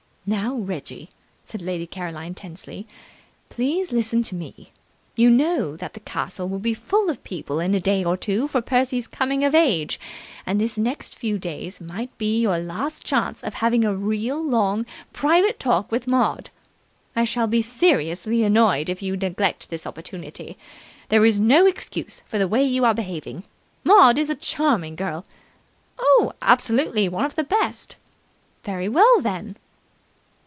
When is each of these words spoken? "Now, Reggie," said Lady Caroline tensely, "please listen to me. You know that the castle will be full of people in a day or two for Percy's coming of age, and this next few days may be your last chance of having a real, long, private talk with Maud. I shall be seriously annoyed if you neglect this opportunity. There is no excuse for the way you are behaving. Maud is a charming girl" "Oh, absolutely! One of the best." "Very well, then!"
"Now, 0.23 0.53
Reggie," 0.55 1.09
said 1.43 1.61
Lady 1.63 1.87
Caroline 1.87 2.35
tensely, 2.35 2.87
"please 3.49 3.91
listen 3.91 4.21
to 4.23 4.35
me. 4.35 4.71
You 5.15 5.31
know 5.31 5.75
that 5.75 5.93
the 5.95 5.99
castle 5.99 6.47
will 6.47 6.59
be 6.59 6.75
full 6.75 7.09
of 7.09 7.23
people 7.23 7.59
in 7.59 7.73
a 7.73 7.79
day 7.81 8.03
or 8.03 8.15
two 8.15 8.47
for 8.47 8.61
Percy's 8.61 9.07
coming 9.07 9.43
of 9.43 9.55
age, 9.55 9.99
and 10.45 10.61
this 10.61 10.77
next 10.77 11.15
few 11.15 11.37
days 11.39 11.81
may 11.81 12.07
be 12.19 12.39
your 12.39 12.59
last 12.59 13.03
chance 13.03 13.43
of 13.43 13.55
having 13.55 13.83
a 13.83 13.95
real, 13.95 14.41
long, 14.41 14.85
private 15.11 15.59
talk 15.59 15.91
with 15.91 16.05
Maud. 16.07 16.49
I 17.15 17.23
shall 17.25 17.47
be 17.47 17.61
seriously 17.63 18.43
annoyed 18.43 18.89
if 18.89 19.01
you 19.01 19.17
neglect 19.17 19.69
this 19.71 19.87
opportunity. 19.87 20.55
There 21.09 21.25
is 21.25 21.39
no 21.41 21.65
excuse 21.65 22.21
for 22.27 22.37
the 22.37 22.47
way 22.47 22.63
you 22.63 22.85
are 22.85 22.93
behaving. 22.93 23.43
Maud 23.83 24.19
is 24.19 24.29
a 24.29 24.35
charming 24.35 24.95
girl" 24.95 25.25
"Oh, 25.99 26.31
absolutely! 26.43 27.09
One 27.09 27.25
of 27.25 27.33
the 27.35 27.43
best." 27.43 27.95
"Very 28.63 28.87
well, 28.87 29.19
then!" 29.19 29.57